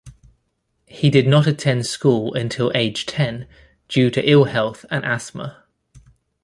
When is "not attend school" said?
1.27-2.33